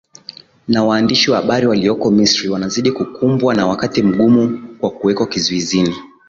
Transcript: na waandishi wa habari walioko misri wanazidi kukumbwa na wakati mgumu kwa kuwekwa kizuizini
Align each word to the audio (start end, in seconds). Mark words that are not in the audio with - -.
na 0.67 0.83
waandishi 0.85 1.31
wa 1.31 1.37
habari 1.37 1.67
walioko 1.67 2.11
misri 2.11 2.49
wanazidi 2.49 2.91
kukumbwa 2.91 3.55
na 3.55 3.67
wakati 3.67 4.03
mgumu 4.03 4.69
kwa 4.79 4.89
kuwekwa 4.91 5.27
kizuizini 5.27 5.95